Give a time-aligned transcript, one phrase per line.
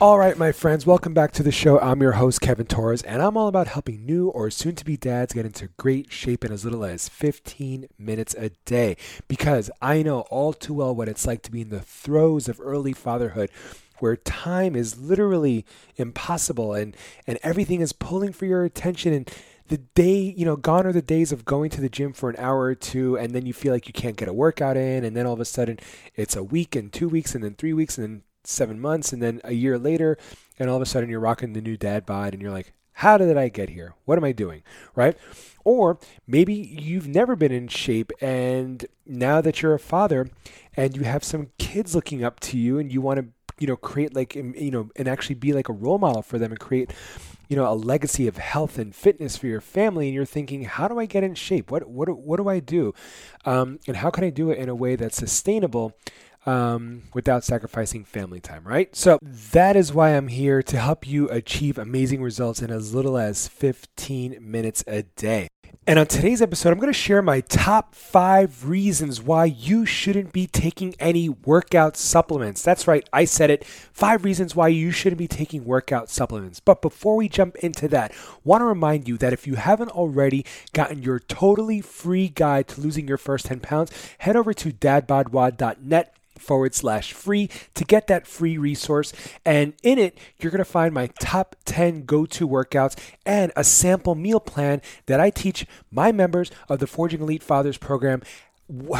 [0.00, 1.78] All right, my friends, welcome back to the show.
[1.78, 4.96] I'm your host, Kevin Torres, and I'm all about helping new or soon to be
[4.96, 8.96] dads get into great shape in as little as 15 minutes a day.
[9.28, 12.58] Because I know all too well what it's like to be in the throes of
[12.62, 13.50] early fatherhood
[13.98, 16.96] where time is literally impossible and,
[17.26, 19.30] and everything is pulling for your attention and
[19.68, 22.36] the day, you know, gone are the days of going to the gym for an
[22.38, 25.14] hour or two and then you feel like you can't get a workout in and
[25.14, 25.78] then all of a sudden
[26.16, 29.22] it's a week and two weeks and then three weeks and then seven months, and
[29.22, 30.16] then a year later,
[30.58, 33.16] and all of a sudden you're rocking the new dad bod, and you're like, how
[33.16, 33.94] did I get here?
[34.04, 34.62] What am I doing?
[34.94, 35.16] Right?
[35.64, 40.28] Or maybe you've never been in shape, and now that you're a father
[40.76, 43.26] and you have some kids looking up to you, and you want to,
[43.58, 46.50] you know, create like, you know, and actually be like a role model for them
[46.50, 46.92] and create,
[47.48, 50.86] you know, a legacy of health and fitness for your family, and you're thinking, how
[50.86, 51.70] do I get in shape?
[51.70, 52.94] What what what do I do?
[53.44, 55.96] Um, and how can I do it in a way that's sustainable?
[56.46, 58.94] Um, without sacrificing family time, right?
[58.94, 63.18] So that is why I'm here to help you achieve amazing results in as little
[63.18, 65.48] as 15 minutes a day.
[65.86, 70.32] And on today's episode, I'm going to share my top five reasons why you shouldn't
[70.32, 72.62] be taking any workout supplements.
[72.62, 73.64] That's right, I said it.
[73.64, 76.60] Five reasons why you shouldn't be taking workout supplements.
[76.60, 78.12] But before we jump into that,
[78.44, 82.80] want to remind you that if you haven't already gotten your totally free guide to
[82.80, 88.26] losing your first 10 pounds, head over to dadbodwad.net forward slash free to get that
[88.26, 89.12] free resource.
[89.44, 93.64] And in it, you're going to find my top 10 go to workouts and a
[93.64, 98.22] sample meal plan that I teach my members of the Forging Elite Fathers program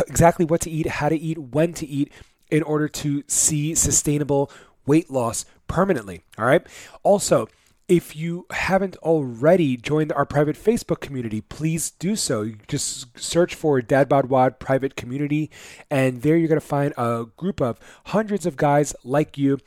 [0.08, 2.12] exactly what to eat, how to eat, when to eat
[2.50, 4.50] in order to see sustainable
[4.86, 6.22] weight loss permanently.
[6.38, 6.66] All right.
[7.02, 7.48] Also,
[7.90, 12.42] if you haven't already joined our private Facebook community, please do so.
[12.42, 15.50] You just search for Dad Bod Wad private community,
[15.90, 19.58] and there you're going to find a group of hundreds of guys like you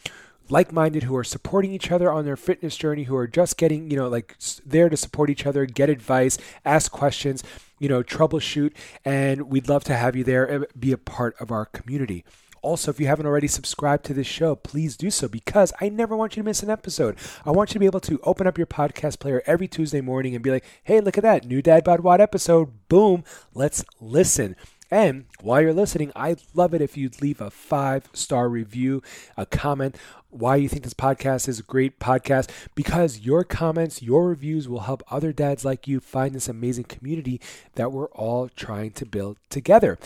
[0.49, 3.91] like minded who are supporting each other on their fitness journey, who are just getting,
[3.91, 7.43] you know, like there to support each other, get advice, ask questions,
[7.77, 8.71] you know, troubleshoot.
[9.03, 12.23] And we'd love to have you there and be a part of our community.
[12.63, 16.15] Also, if you haven't already subscribed to this show, please do so because I never
[16.15, 17.17] want you to miss an episode.
[17.45, 20.33] I want you to be able to open up your podcast player every Tuesday morning
[20.33, 22.71] and be like, hey, look at that, new Dad Bod Wad episode.
[22.87, 24.55] Boom, let's listen.
[24.89, 29.01] And while you're listening, I'd love it if you'd leave a five star review,
[29.35, 29.97] a comment,
[30.29, 34.81] why you think this podcast is a great podcast, because your comments, your reviews will
[34.81, 37.41] help other dads like you find this amazing community
[37.73, 39.97] that we're all trying to build together.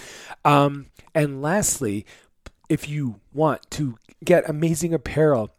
[0.44, 2.06] Um, and lastly,
[2.70, 5.50] if you want to get amazing apparel,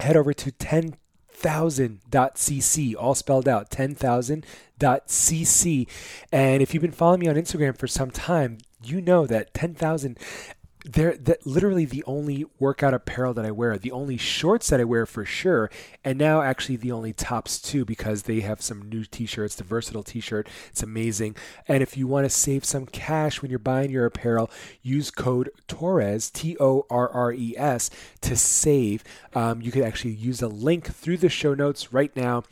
[0.00, 5.88] head over to 10,000.cc, all spelled out 10,000.cc.
[6.30, 10.18] And if you've been following me on Instagram for some time, you know that 10,000
[10.84, 14.84] they're that literally the only workout apparel that I wear, the only shorts that I
[14.84, 15.70] wear for sure,
[16.04, 20.02] and now actually the only tops too because they have some new t-shirts, the versatile
[20.02, 20.48] t-shirt.
[20.70, 21.36] It's amazing.
[21.68, 24.50] And if you want to save some cash when you're buying your apparel,
[24.82, 27.90] use code Torres T O R R E S
[28.22, 29.04] to save.
[29.34, 32.42] Um, you can actually use a link through the show notes right now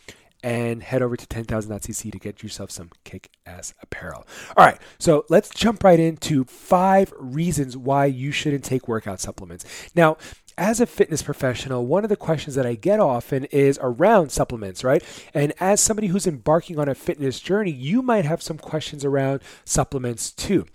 [0.42, 4.26] and head over to 10,000.cc to get yourself some kick ass apparel.
[4.56, 9.64] All right, so let's jump right into five reasons why you shouldn't take workout supplements.
[9.94, 10.16] Now,
[10.58, 14.84] as a fitness professional, one of the questions that I get often is around supplements,
[14.84, 15.02] right?
[15.32, 19.40] And as somebody who's embarking on a fitness journey, you might have some questions around
[19.64, 20.66] supplements too.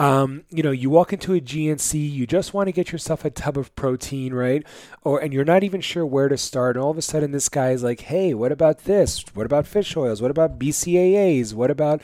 [0.00, 3.30] Um, you know, you walk into a GNC, you just want to get yourself a
[3.30, 4.66] tub of protein, right?
[5.02, 7.50] Or and you're not even sure where to start, and all of a sudden this
[7.50, 9.22] guy is like, "Hey, what about this?
[9.34, 10.22] What about fish oils?
[10.22, 11.52] What about BCAAs?
[11.52, 12.00] What about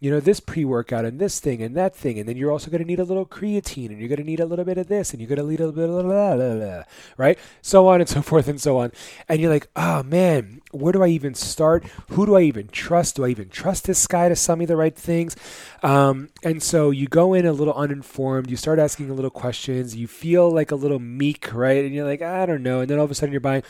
[0.00, 2.18] you know, this pre workout and this thing and that thing.
[2.18, 4.40] And then you're also going to need a little creatine and you're going to need
[4.40, 6.36] a little bit of this and you're going to need a little bit of blah,
[6.36, 6.82] blah, blah,
[7.16, 7.38] right?
[7.62, 8.92] So on and so forth and so on.
[9.28, 11.84] And you're like, oh man, where do I even start?
[12.10, 13.16] Who do I even trust?
[13.16, 15.34] Do I even trust this guy to sell me the right things?
[15.82, 19.96] Um, and so you go in a little uninformed, you start asking a little questions,
[19.96, 21.84] you feel like a little meek, right?
[21.84, 22.80] And you're like, I don't know.
[22.80, 23.62] And then all of a sudden you're buying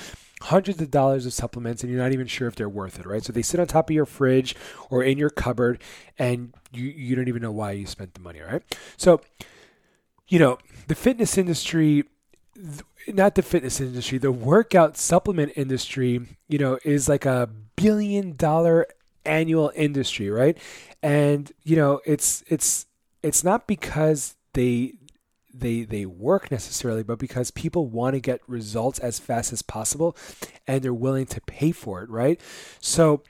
[0.43, 3.25] hundreds of dollars of supplements and you're not even sure if they're worth it, right?
[3.25, 4.55] So they sit on top of your fridge
[4.91, 5.83] or in your cupboard
[6.19, 8.63] and you, you don't even know why you spent the money, right?
[8.97, 9.21] So,
[10.29, 12.05] you know, the fitness industry,
[13.09, 18.87] not the fitness industry, the workout supplement industry, you know, is like a billion dollar
[19.25, 20.59] annual industry, right?
[21.03, 22.87] And you know, it's it's
[23.23, 24.95] it's not because they
[25.61, 30.17] they they work necessarily, but because people want to get results as fast as possible
[30.67, 32.41] and they're willing to pay for it, right?
[32.81, 33.23] So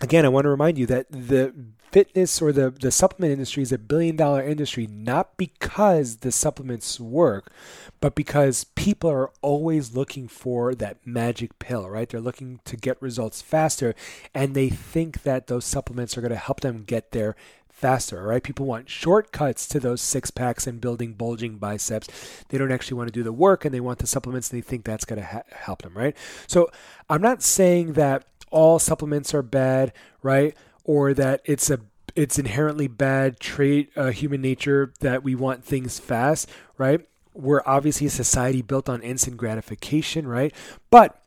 [0.00, 1.54] again, I want to remind you that the
[1.92, 6.98] fitness or the, the supplement industry is a billion dollar industry, not because the supplements
[6.98, 7.52] work,
[8.00, 12.08] but because people are always looking for that magic pill, right?
[12.08, 13.94] They're looking to get results faster
[14.34, 17.36] and they think that those supplements are going to help them get there
[17.72, 18.42] faster, right?
[18.42, 22.44] People want shortcuts to those six packs and building bulging biceps.
[22.48, 24.66] They don't actually want to do the work and they want the supplements and they
[24.66, 26.16] think that's going to ha- help them, right?
[26.46, 26.70] So
[27.10, 29.92] I'm not saying that all supplements are bad,
[30.22, 30.54] right?
[30.84, 31.80] Or that it's a
[32.14, 37.00] it's inherently bad trait, uh, human nature that we want things fast, right?
[37.34, 40.54] We're obviously a society built on instant gratification, right?
[40.90, 41.22] But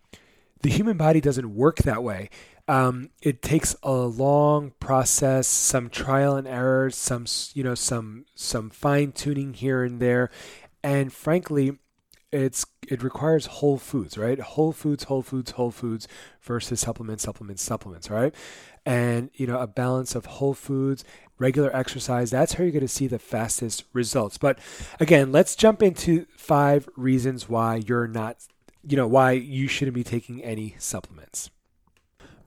[0.61, 2.29] the human body doesn't work that way.
[2.67, 8.71] Um, it takes a long process, some trial and error, some you know some some
[8.71, 10.31] fine tuning here and there,
[10.83, 11.77] and frankly,
[12.31, 14.39] it's it requires whole foods, right?
[14.39, 16.07] Whole foods, whole foods, whole foods
[16.41, 18.33] versus supplements, supplements, supplements, right?
[18.85, 21.03] And you know a balance of whole foods,
[21.37, 22.31] regular exercise.
[22.31, 24.37] That's how you're going to see the fastest results.
[24.37, 24.59] But
[24.99, 28.37] again, let's jump into five reasons why you're not,
[28.87, 31.49] you know, why you shouldn't be taking any supplements.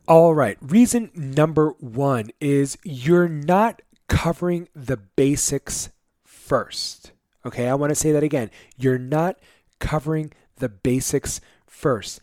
[0.08, 0.56] All right.
[0.62, 5.90] Reason number one is you're not covering the basics
[6.24, 7.12] first.
[7.44, 7.68] Okay.
[7.68, 8.50] I want to say that again.
[8.78, 9.38] You're not
[9.80, 12.22] covering the basics first.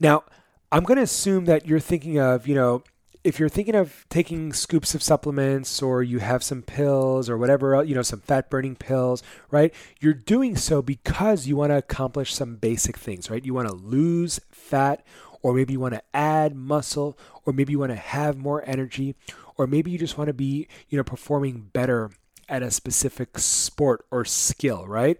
[0.00, 0.24] Now,
[0.72, 2.82] I'm going to assume that you're thinking of, you know,
[3.22, 7.84] if you're thinking of taking scoops of supplements or you have some pills or whatever,
[7.84, 9.22] you know, some fat burning pills,
[9.52, 9.72] right?
[10.00, 13.44] You're doing so because you want to accomplish some basic things, right?
[13.44, 15.04] You want to lose fat
[15.42, 19.14] or maybe you want to add muscle, or maybe you want to have more energy,
[19.56, 22.10] or maybe you just want to be, you know, performing better
[22.48, 25.18] at a specific sport or skill, right?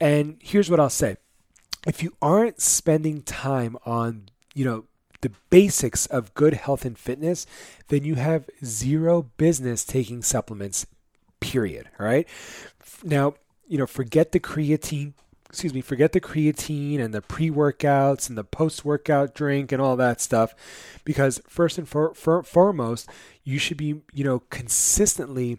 [0.00, 1.16] And here's what I'll say.
[1.86, 4.84] If you aren't spending time on, you know,
[5.20, 7.46] the basics of good health and fitness,
[7.88, 10.86] then you have zero business taking supplements,
[11.40, 11.88] period.
[11.98, 12.28] All right.
[13.02, 13.34] Now,
[13.66, 15.14] you know, forget the creatine
[15.54, 19.80] excuse me, forget the creatine and the pre workouts and the post workout drink and
[19.80, 20.52] all that stuff.
[21.04, 23.08] Because first and for, for, foremost,
[23.44, 25.58] you should be, you know, consistently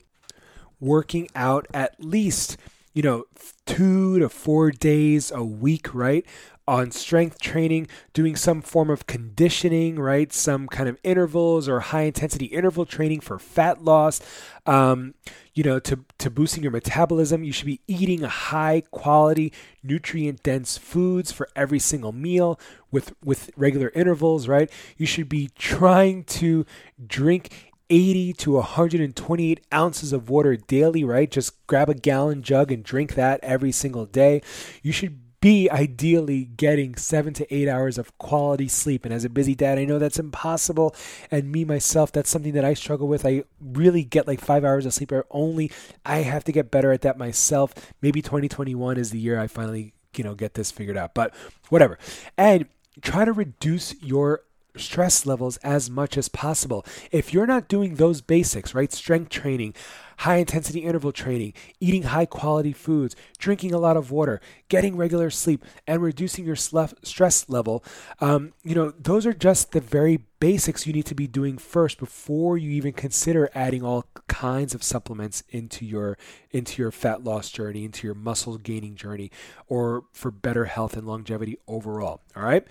[0.82, 2.58] working out at least,
[2.94, 3.24] you know,
[3.66, 6.26] two to four days a week, right?
[6.68, 10.34] On strength training, doing some form of conditioning, right?
[10.34, 14.20] Some kind of intervals or high intensity interval training for fat loss.
[14.66, 15.14] Um,
[15.54, 19.54] you know, to, to boosting your metabolism, you should be eating high quality,
[19.84, 22.60] nutrient dense foods for every single meal
[22.92, 24.70] with, with regular intervals, right?
[24.98, 26.66] You should be trying to
[27.06, 31.30] drink 80 to 128 ounces of water daily, right?
[31.30, 34.42] Just grab a gallon jug and drink that every single day.
[34.82, 39.06] You should be ideally getting seven to eight hours of quality sleep.
[39.06, 40.96] And as a busy dad, I know that's impossible.
[41.30, 43.28] And me, myself, that's something that I struggle with.
[43.28, 45.72] I really get like five hours of sleep only.
[46.04, 47.76] I have to get better at that myself.
[48.02, 51.14] Maybe 2021 is the year I finally, you know, get this figured out.
[51.14, 51.32] But
[51.70, 52.00] whatever.
[52.40, 52.66] And
[53.04, 54.42] try to reduce your
[54.78, 56.86] stress levels as much as possible.
[57.12, 58.92] If you're not doing those basics, right?
[58.92, 59.74] Strength training,
[60.20, 65.30] high intensity interval training, eating high quality foods, drinking a lot of water, getting regular
[65.30, 67.84] sleep, and reducing your stress level,
[68.20, 71.98] um, you know, those are just the very basics you need to be doing first
[71.98, 76.18] before you even consider adding all kinds of supplements into your
[76.52, 79.32] into your fat loss journey, into your muscle gaining journey,
[79.68, 82.22] or for better health and longevity overall.
[82.36, 82.66] All right.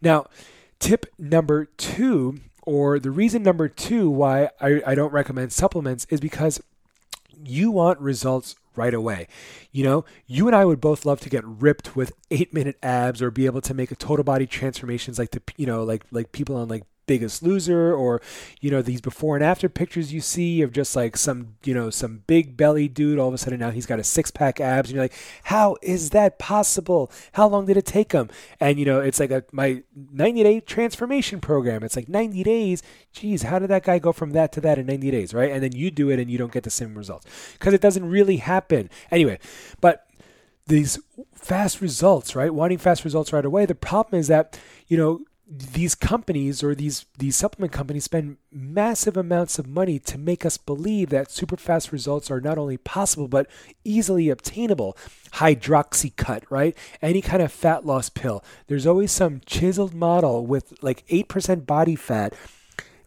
[0.00, 0.26] Now,
[0.78, 6.20] tip number two or the reason number two why I, I, don't recommend supplements is
[6.20, 6.60] because
[7.44, 9.28] you want results right away.
[9.72, 13.22] You know, you and I would both love to get ripped with 8 minute abs
[13.22, 16.32] or be able to make a total body transformations like the you know, like like
[16.32, 18.20] people on like biggest loser or
[18.60, 21.88] you know these before and after pictures you see of just like some you know
[21.90, 24.90] some big belly dude all of a sudden now he's got a six pack abs
[24.90, 27.10] and you're like how is that possible?
[27.32, 28.28] How long did it take him?
[28.60, 31.82] And you know it's like a my 90 day transformation program.
[31.82, 32.82] It's like 90 days.
[33.12, 35.52] Geez how did that guy go from that to that in 90 days right?
[35.52, 37.26] And then you do it and you don't get the same results.
[37.52, 38.90] Because it doesn't really happen.
[39.10, 39.38] Anyway
[39.80, 40.06] but
[40.66, 40.98] these
[41.34, 42.52] fast results right?
[42.52, 43.66] Wanting fast results right away.
[43.66, 44.58] The problem is that
[44.88, 50.18] you know these companies or these these supplement companies spend massive amounts of money to
[50.18, 53.48] make us believe that super fast results are not only possible but
[53.84, 54.96] easily obtainable.
[55.34, 56.76] Hydroxycut right?
[57.00, 58.42] Any kind of fat loss pill.
[58.66, 62.34] There's always some chiseled model with like 8% body fat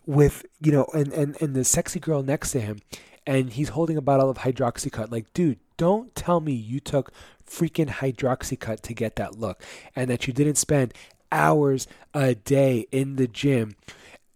[0.06, 2.80] with you know and and and the sexy girl next to him
[3.28, 7.12] and he's holding a bottle of hydroxycut like dude don't tell me you took
[7.48, 9.62] freaking hydroxycut to get that look
[9.96, 10.94] and that you didn't spend
[11.32, 13.76] hours a day in the gym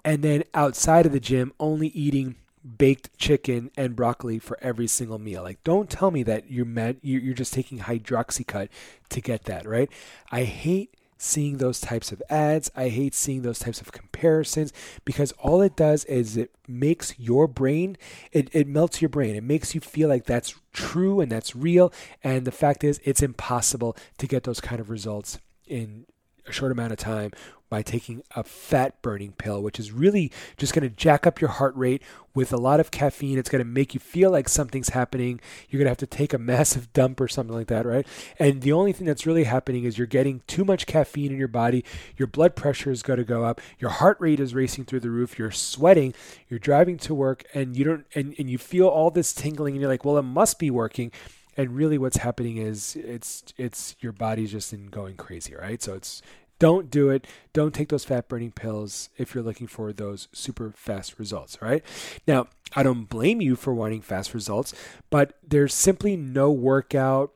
[0.05, 2.35] and then outside of the gym only eating
[2.77, 5.43] baked chicken and broccoli for every single meal.
[5.43, 6.67] Like, don't tell me that you're
[7.01, 8.69] you're just taking hydroxycut
[9.09, 9.89] to get that, right?
[10.31, 12.69] I hate seeing those types of ads.
[12.75, 14.73] I hate seeing those types of comparisons
[15.05, 17.97] because all it does is it makes your brain,
[18.31, 19.35] it, it melts your brain.
[19.35, 21.93] It makes you feel like that's true and that's real.
[22.23, 26.05] And the fact is, it's impossible to get those kind of results in
[26.47, 27.31] a short amount of time
[27.73, 31.49] by taking a fat burning pill, which is really just going to jack up your
[31.49, 32.03] heart rate
[32.35, 33.39] with a lot of caffeine.
[33.39, 35.41] It's going to make you feel like something's happening.
[35.67, 38.05] You're going to have to take a massive dump or something like that, right?
[38.37, 41.47] And the only thing that's really happening is you're getting too much caffeine in your
[41.47, 41.83] body.
[42.15, 43.59] Your blood pressure is going to go up.
[43.79, 45.39] Your heart rate is racing through the roof.
[45.39, 46.13] You're sweating.
[46.49, 49.81] You're driving to work and you don't, and, and you feel all this tingling and
[49.81, 51.11] you're like, well, it must be working
[51.57, 55.93] and really what's happening is it's it's your body's just in going crazy right so
[55.93, 56.21] it's
[56.63, 57.27] don't do it.
[57.51, 61.83] Don't take those fat burning pills if you're looking for those super fast results, right?
[62.25, 64.73] Now, I don't blame you for wanting fast results,
[65.09, 67.33] but there's simply no workout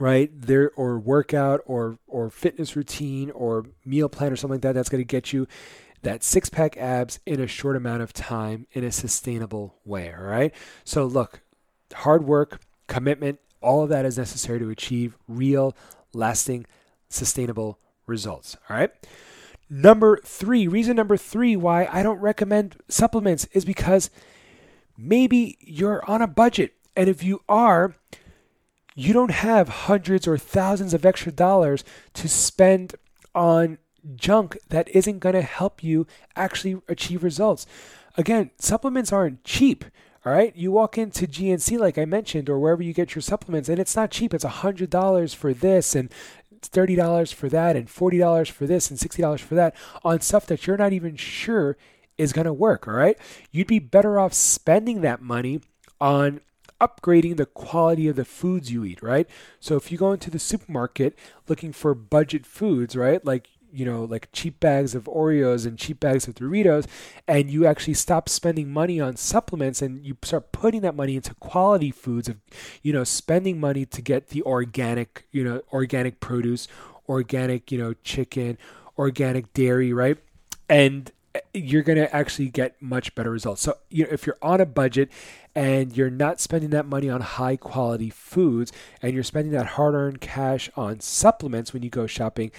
[0.00, 4.72] right there or workout or or fitness routine or meal plan or something like that
[4.72, 5.46] that's going to get you
[6.02, 10.24] that six pack abs in a short amount of time in a sustainable way all
[10.24, 10.54] right
[10.84, 11.42] so look
[11.92, 15.76] hard work commitment all of that is necessary to achieve real
[16.12, 16.66] lasting
[17.08, 18.56] sustainable results.
[18.68, 18.90] All right.
[19.68, 24.10] Number three, reason number three why I don't recommend supplements is because
[24.98, 26.74] maybe you're on a budget.
[26.96, 27.94] And if you are,
[28.96, 32.96] you don't have hundreds or thousands of extra dollars to spend
[33.34, 33.78] on
[34.16, 37.66] junk that isn't going to help you actually achieve results.
[38.16, 39.84] Again, supplements aren't cheap.
[40.24, 43.70] All right, you walk into GNC, like I mentioned, or wherever you get your supplements,
[43.70, 44.34] and it's not cheap.
[44.34, 46.10] It's $100 for this and
[46.60, 49.74] $30 for that and $40 for this and $60 for that
[50.04, 51.78] on stuff that you're not even sure
[52.18, 53.16] is going to work, all right?
[53.50, 55.62] You'd be better off spending that money
[56.00, 56.40] on
[56.80, 59.28] upgrading the quality of the foods you eat, right?
[59.58, 63.24] So if you go into the supermarket looking for budget foods, right?
[63.24, 66.86] Like you know, like cheap bags of Oreos and cheap bags of Doritos,
[67.26, 71.34] and you actually stop spending money on supplements and you start putting that money into
[71.34, 72.36] quality foods of,
[72.82, 76.68] you know, spending money to get the organic, you know, organic produce,
[77.08, 78.58] organic, you know, chicken,
[78.98, 80.18] organic dairy, right?
[80.68, 83.62] And eh, you're going to actually get much better results.
[83.62, 85.10] So, you know, if you're on a budget
[85.54, 88.72] and you're not spending that money on high quality foods
[89.02, 92.52] and you're spending that hard earned cash on supplements when you go shopping,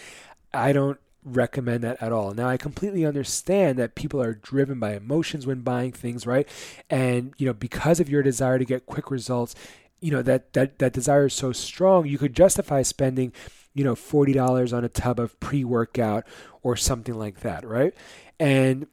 [0.54, 2.34] I don't recommend that at all.
[2.34, 6.48] Now I completely understand that people are driven by emotions when buying things, right?
[6.90, 9.56] And you know, because of your desire to get quick results,
[10.00, 13.34] you know, that that that desire is so strong, you could justify spending,
[13.74, 16.26] you know, $40 on a tub of pre-workout
[16.64, 17.94] or something like that, right?
[18.40, 18.88] And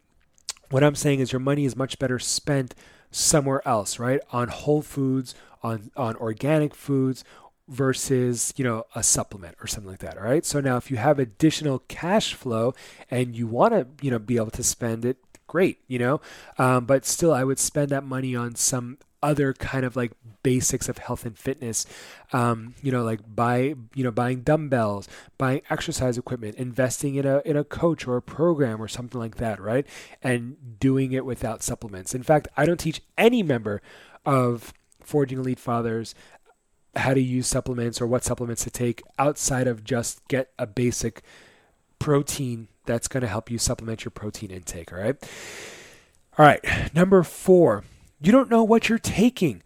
[0.70, 2.74] what I'm saying is your money is much better spent
[3.10, 4.20] somewhere else, right?
[4.32, 7.24] On whole foods, on on organic foods
[7.68, 10.44] versus you know a supplement or something like that all right?
[10.44, 12.74] So now if you have additional cash flow
[13.10, 16.20] and you want to you know be able to spend it great you know?
[16.58, 20.88] Um, but still i would spend that money on some other kind of like basics
[20.88, 21.86] of health and fitness.
[22.32, 27.42] Um, you know like buy you know buying dumbbells buying exercise equipment investing in a
[27.44, 29.86] in a coach or a program or something like that right?
[30.22, 32.14] And doing it without supplements.
[32.14, 33.82] In fact i don't teach any member
[34.24, 34.72] of
[35.02, 36.14] forging elite fathers
[36.96, 41.22] how to use supplements or what supplements to take outside of just get a basic
[41.98, 44.92] protein that's going to help you supplement your protein intake.
[44.92, 45.16] All right.
[46.38, 46.94] All right.
[46.94, 47.84] Number four,
[48.20, 49.62] you don't know what you're taking.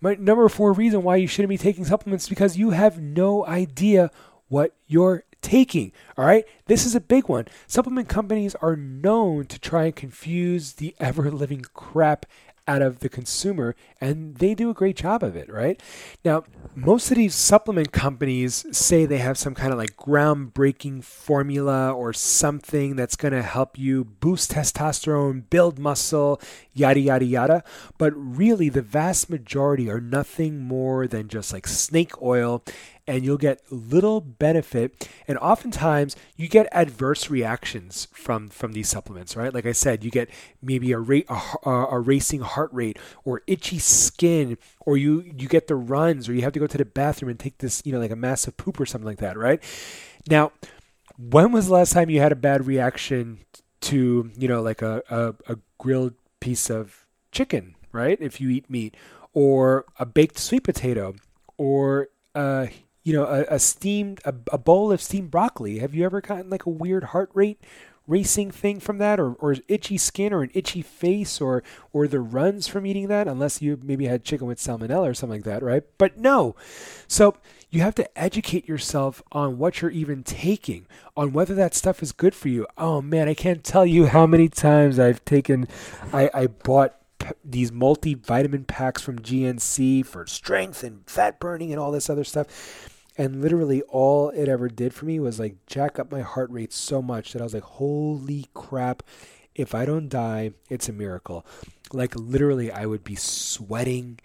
[0.00, 4.10] My number four reason why you shouldn't be taking supplements because you have no idea
[4.48, 5.92] what you're taking.
[6.16, 6.44] All right.
[6.66, 7.46] This is a big one.
[7.66, 12.26] Supplement companies are known to try and confuse the ever living crap
[12.68, 15.82] out of the consumer, and they do a great job of it, right?
[16.24, 21.92] Now, most of these supplement companies say they have some kind of like groundbreaking formula
[21.92, 26.40] or something that's going to help you boost testosterone, build muscle,
[26.72, 27.64] yada, yada, yada.
[27.98, 32.62] But really, the vast majority are nothing more than just like snake oil
[33.06, 35.08] and you'll get little benefit.
[35.26, 39.52] And oftentimes you get adverse reactions from from these supplements right?
[39.52, 40.28] Like i said you get
[40.60, 45.66] maybe a rate a, a, racing heart rate or itchy skin or you you get
[45.66, 47.98] the runs or you have to go to the bathroom and take this you know
[47.98, 49.62] like a massive poop or something like that right?
[50.28, 50.52] Now
[51.18, 53.38] when was the last time you had a bad reaction
[53.82, 58.18] to you know like a, a, a grilled piece of chicken, right?
[58.20, 58.96] If you eat meat,
[59.32, 61.14] or a baked sweet potato,
[61.56, 62.66] or uh,
[63.02, 65.78] you know a, a steamed a, a bowl of steamed broccoli.
[65.78, 67.60] Have you ever gotten like a weird heart rate
[68.06, 69.18] racing thing from that?
[69.20, 73.28] Or, or itchy skin or an itchy face or or the runs from eating that?
[73.28, 75.82] Unless you maybe had chicken with salmonella or something like that right?
[75.98, 76.54] But no.
[77.08, 77.36] So
[77.70, 82.12] you have to educate yourself on what you're even taking on whether that stuff is
[82.12, 82.66] good for you.
[82.78, 85.66] Oh man i can't tell you how many times i've taken
[86.12, 86.96] i, I bought
[87.44, 92.90] these multivitamin packs from GNC for strength and fat burning and all this other stuff
[93.16, 96.72] and literally all it ever did for me was like jack up my heart rate
[96.72, 99.02] so much that I was like, holy crap,
[99.54, 101.44] if I don't die, it's a miracle.
[101.92, 104.18] Like literally, I would be sweating.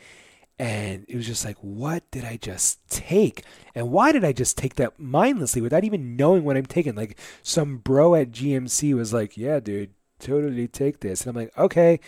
[0.59, 3.43] And it was just like, what did I just take?
[3.75, 6.95] And why did I just take that mindlessly without even knowing what I'm taking?
[6.95, 11.21] Like some bro at GNC was like, yeah, dude, totally take this.
[11.21, 11.99] And I'm like, okay,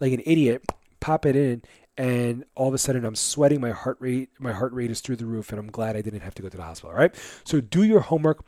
[0.00, 0.64] like an idiot,
[0.98, 1.62] pop it in
[1.96, 3.60] and all of a sudden I'm sweating.
[3.60, 6.20] My heart rate, my heart rate is through the roof, and I'm glad I didn't
[6.20, 6.90] have to go to the hospital.
[6.90, 7.14] All right.
[7.44, 8.44] So do your homework.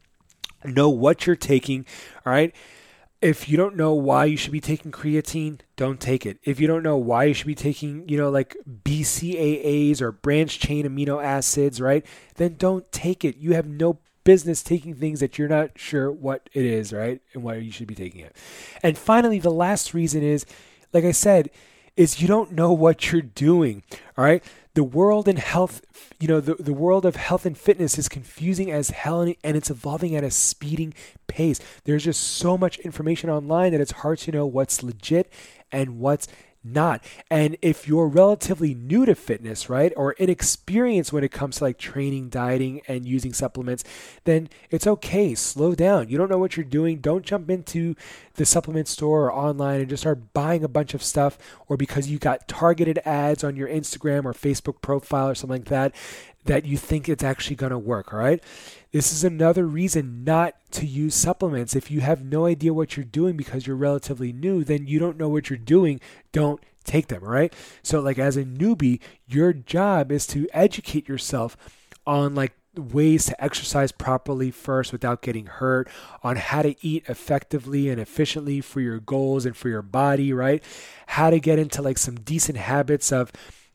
[0.64, 1.84] Know what you're taking.
[2.24, 2.54] All right.
[3.20, 6.38] If you don't know why you should be taking creatine, don't take it.
[6.42, 10.58] If you don't know why you should be taking, you know, like BCAAs or branch
[10.58, 12.04] chain amino acids, right?
[12.34, 13.36] Then don't take it.
[13.38, 17.20] You have no business taking things that you're not sure what it is, right?
[17.32, 18.36] And why you should be taking it.
[18.82, 20.44] And finally, the last reason is,
[20.92, 21.50] like I said,
[21.96, 23.82] is you don't know what you're doing.
[24.16, 24.42] All right.
[24.74, 25.82] The world and health,
[26.18, 29.70] you know, the, the world of health and fitness is confusing as hell and it's
[29.70, 30.94] evolving at a speeding
[31.28, 31.60] pace.
[31.84, 35.32] There's just so much information online that it's hard to know what's legit
[35.70, 36.26] and what's
[36.64, 37.04] not.
[37.30, 41.78] And if you're relatively new to fitness, right, or inexperienced when it comes to like
[41.78, 43.84] training, dieting, and using supplements,
[44.24, 45.34] then it's okay.
[45.34, 46.08] Slow down.
[46.08, 46.98] You don't know what you're doing.
[46.98, 47.94] Don't jump into
[48.34, 51.38] the supplement store or online and just start buying a bunch of stuff,
[51.68, 55.68] or because you got targeted ads on your Instagram or Facebook profile or something like
[55.68, 55.94] that,
[56.44, 58.12] that you think it's actually going to work.
[58.12, 58.42] All right.
[58.92, 61.74] This is another reason not to use supplements.
[61.74, 65.16] If you have no idea what you're doing because you're relatively new, then you don't
[65.16, 66.00] know what you're doing.
[66.32, 67.52] Don't take them, all right?
[67.82, 71.56] So like as a newbie, your job is to educate yourself
[72.06, 75.88] on like ways to exercise properly first without getting hurt,
[76.22, 80.62] on how to eat effectively and efficiently for your goals and for your body, right?
[81.06, 83.32] How to get into like some decent habits of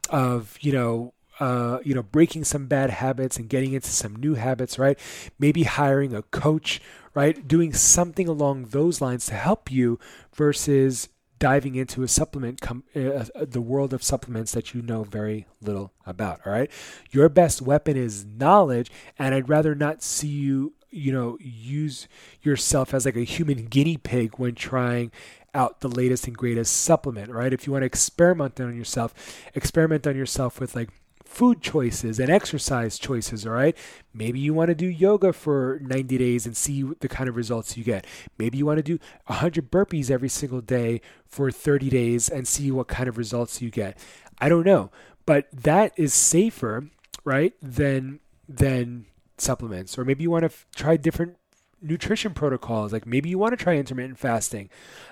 [0.09, 4.35] of, you know, uh, you know, breaking some bad habits and getting into some new
[4.35, 4.99] habits, right?
[5.37, 6.81] Maybe hiring a coach,
[7.13, 7.47] right?
[7.47, 9.99] Doing something along those lines to help you
[10.33, 11.09] versus
[11.39, 15.47] diving into a supplement, com- uh, uh, the world of supplements that you know very
[15.61, 16.41] little about.
[16.45, 16.69] All right.
[17.11, 22.07] Your best weapon is knowledge, and I'd rather not see you, you know, use
[22.41, 25.11] yourself as like a human guinea pig when trying
[25.53, 27.53] out the latest and greatest supplement, right?
[27.53, 29.13] If you want to experiment on yourself,
[29.55, 30.89] experiment on yourself with like
[31.29, 33.77] food choices and exercise choices, all right?
[34.13, 37.77] Maybe you want to do yoga for 90 days and see the kind of results
[37.77, 38.05] you get.
[38.39, 42.71] Maybe you want to do 100 burpees every single day for 30 days and see
[42.71, 43.97] what kind of results you get.
[44.39, 44.89] I don't know,
[45.27, 46.89] but that is safer,
[47.23, 49.05] right, than than
[49.37, 49.99] supplements.
[49.99, 51.37] Or maybe you want to f- try different
[51.81, 52.93] nutrition protocols.
[52.93, 54.69] Like maybe you want to try intermittent fasting,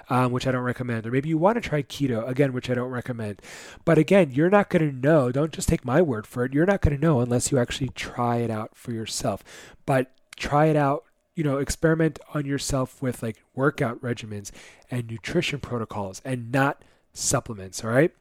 [0.10, 2.74] um, which I don't recommend, or maybe you want to try keto, again, which I
[2.74, 3.42] don't recommend.
[3.86, 5.32] But again, you're not going to know.
[5.32, 6.54] Don't just take my word for it.
[6.54, 9.44] You're not going to know unless you actually try it out for yourself.
[9.86, 11.04] But try it out.
[11.36, 14.52] You know, experiment on yourself with like workout regimens
[14.90, 16.82] and nutrition protocols and not
[17.14, 17.84] supplements.
[17.84, 18.12] All right.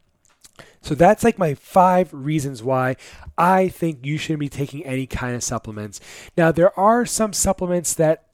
[0.83, 2.97] So that's like my five reasons why
[3.37, 6.01] I think you shouldn't be taking any kind of supplements.
[6.37, 8.26] Now, there are some supplements that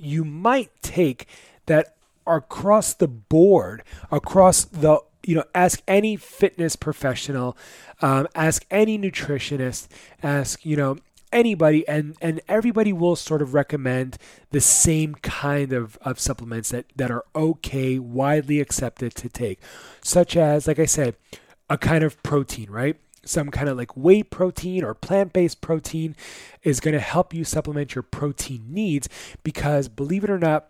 [0.00, 1.26] you might take
[1.66, 1.94] that
[2.26, 7.56] across the board, across the you know, ask any fitness professional,
[8.00, 9.88] um, ask any nutritionist,
[10.22, 10.96] ask you know
[11.32, 14.16] anybody, and and everybody will sort of recommend
[14.50, 19.60] the same kind of, of supplements that that are okay, widely accepted to take,
[20.02, 21.16] such as like I said,
[21.68, 22.96] a kind of protein, right?
[23.30, 26.16] Some kind of like whey protein or plant based protein
[26.62, 29.08] is going to help you supplement your protein needs
[29.42, 30.68] because believe it or not,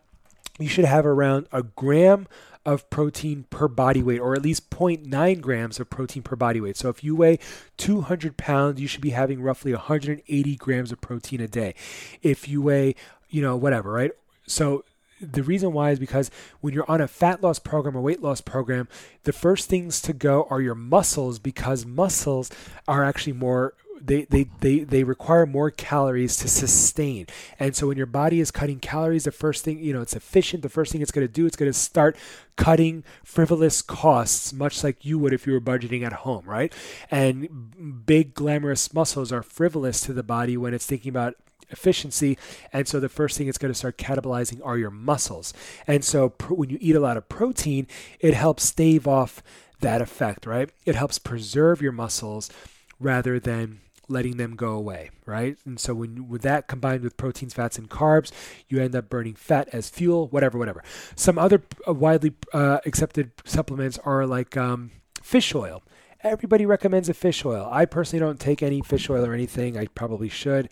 [0.58, 2.26] you should have around a gram
[2.66, 6.76] of protein per body weight, or at least 0.9 grams of protein per body weight.
[6.76, 7.38] So if you weigh
[7.78, 11.74] 200 pounds, you should be having roughly 180 grams of protein a day.
[12.22, 12.94] If you weigh,
[13.30, 14.12] you know, whatever, right?
[14.46, 14.84] So
[15.20, 16.30] the reason why is because
[16.60, 18.88] when you're on a fat loss program or weight loss program,
[19.24, 22.50] the first things to go are your muscles because muscles
[22.88, 27.26] are actually more they, they, they, they require more calories to sustain.
[27.58, 30.62] And so when your body is cutting calories, the first thing, you know, it's efficient.
[30.62, 32.16] The first thing it's going to do, it's going to start
[32.56, 36.72] cutting frivolous costs, much like you would if you were budgeting at home, right?
[37.10, 41.34] And big, glamorous muscles are frivolous to the body when it's thinking about
[41.70, 42.38] efficiency.
[42.72, 45.52] And so the first thing it's going to start catabolizing are your muscles.
[45.86, 47.86] And so pr- when you eat a lot of protein,
[48.20, 49.42] it helps stave off
[49.80, 50.70] that effect, right?
[50.84, 52.50] It helps preserve your muscles
[52.98, 53.80] rather than
[54.10, 55.56] letting them go away, right?
[55.64, 58.32] And so when with that combined with proteins, fats, and carbs,
[58.68, 60.82] you end up burning fat as fuel, whatever, whatever.
[61.14, 64.90] Some other uh, widely uh, accepted supplements are like um,
[65.22, 65.82] fish oil.
[66.22, 67.66] Everybody recommends a fish oil.
[67.70, 69.78] I personally don't take any fish oil or anything.
[69.78, 70.68] I probably should,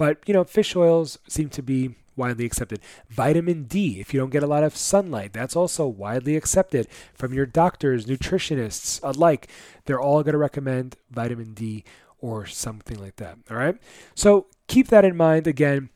[0.00, 2.80] but you know, fish oils seem to be widely accepted.
[3.10, 7.34] Vitamin D, if you don't get a lot of sunlight, that's also widely accepted from
[7.34, 9.50] your doctors, nutritionists alike.
[9.84, 11.84] They're all going to recommend vitamin D
[12.18, 13.36] or something like that.
[13.50, 13.76] All right.
[14.14, 15.46] So keep that in mind.
[15.46, 15.90] Again,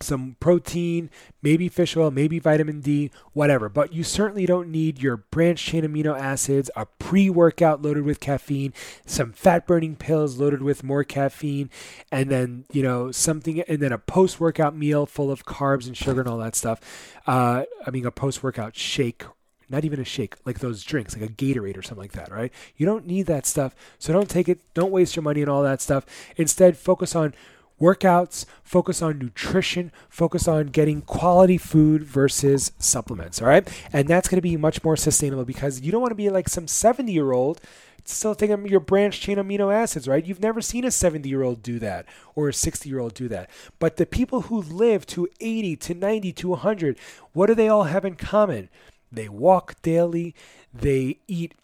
[0.00, 1.10] some protein,
[1.42, 3.68] maybe fish oil, maybe vitamin D, whatever.
[3.68, 8.20] But you certainly don't need your branched chain amino acids, a pre workout loaded with
[8.20, 8.72] caffeine,
[9.06, 11.70] some fat burning pills loaded with more caffeine,
[12.10, 15.96] and then, you know, something, and then a post workout meal full of carbs and
[15.96, 16.80] sugar and all that stuff.
[17.26, 19.24] Uh, I mean, a post workout shake
[19.70, 22.52] not even a shake, like those drinks, like a Gatorade or something like that, right?
[22.76, 23.74] You don't need that stuff.
[23.98, 24.60] So don't take it.
[24.74, 26.06] Don't waste your money on all that stuff.
[26.36, 27.34] Instead, focus on
[27.80, 33.68] workouts, focus on nutrition, focus on getting quality food versus supplements, all right?
[33.92, 36.48] And that's going to be much more sustainable because you don't want to be like
[36.48, 37.60] some 70 year old
[38.04, 40.24] still taking your branched chain amino acids, right?
[40.24, 43.28] You've never seen a 70 year old do that or a 60 year old do
[43.28, 43.50] that.
[43.78, 46.98] But the people who live to 80 to 90 to 100,
[47.32, 48.68] what do they all have in common?
[49.10, 50.34] They walk daily.
[50.72, 51.54] They eat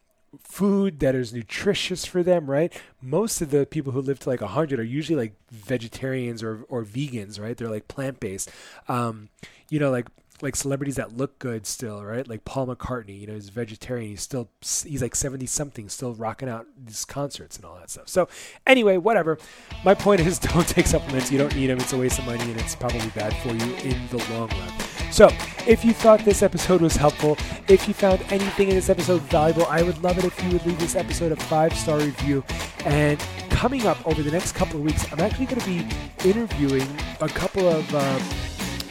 [0.42, 2.72] food that is nutritious for them, right?
[3.00, 6.84] Most of the people who live to like 100 are usually like vegetarians or, or
[6.84, 7.56] vegans, right?
[7.56, 8.50] They're like plant based.
[8.88, 9.28] Um,
[9.70, 10.08] you know, like
[10.42, 12.28] like celebrities that look good still, right?
[12.28, 14.10] Like Paul McCartney, you know, he's vegetarian.
[14.10, 18.08] He's still he's like 70 something, still rocking out these concerts and all that stuff.
[18.08, 18.28] So,
[18.66, 19.38] anyway, whatever.
[19.84, 21.30] My point is don't take supplements.
[21.30, 21.78] You don't need them.
[21.78, 24.93] It's a waste of money and it's probably bad for you in the long run.
[25.14, 25.28] So,
[25.68, 29.64] if you thought this episode was helpful, if you found anything in this episode valuable,
[29.66, 32.42] I would love it if you would leave this episode a five star review.
[32.84, 36.88] And coming up over the next couple of weeks, I'm actually going to be interviewing
[37.20, 38.18] a couple of uh,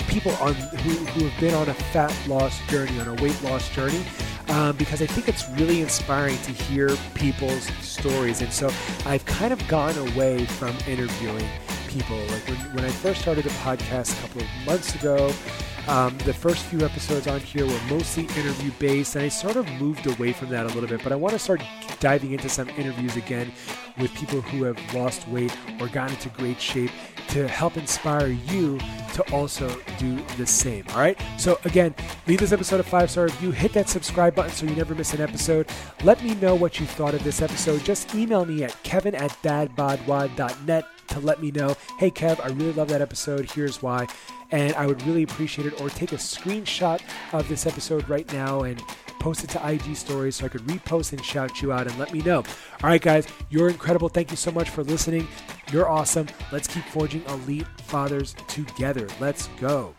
[0.07, 3.67] people on who, who have been on a fat loss journey, on a weight loss
[3.71, 4.05] journey.
[4.47, 8.41] Um, because I think it's really inspiring to hear people's stories.
[8.41, 8.71] And so
[9.05, 11.45] I've kind of gone away from interviewing
[11.89, 12.17] people.
[12.27, 15.33] Like when, when I first started the podcast a couple of months ago,
[15.87, 19.67] um, the first few episodes on here were mostly interview based, and I sort of
[19.73, 21.03] moved away from that a little bit.
[21.03, 21.61] But I want to start
[21.99, 23.51] diving into some interviews again
[23.99, 26.91] with people who have lost weight or gotten into great shape
[27.29, 28.79] to help inspire you
[29.13, 30.85] to also do the same.
[30.91, 31.19] All right.
[31.37, 31.93] So, again,
[32.27, 33.51] leave this episode a five star review.
[33.51, 35.69] Hit that subscribe button so you never miss an episode.
[36.03, 37.83] Let me know what you thought of this episode.
[37.83, 42.73] Just email me at kevin at dadbodwad.net to let me know, hey, Kev, I really
[42.73, 43.49] love that episode.
[43.51, 44.07] Here's why
[44.53, 45.81] and I would really appreciate it.
[45.81, 47.01] Or take a screenshot
[47.33, 48.79] of this episode right now and
[49.19, 52.13] post it to IG stories so I could repost and shout you out and let
[52.13, 52.37] me know.
[52.37, 54.09] All right, guys, you're incredible.
[54.09, 55.27] Thank you so much for listening.
[55.71, 56.27] You're awesome.
[56.51, 59.07] Let's keep forging elite fathers together.
[59.19, 59.95] Let's go.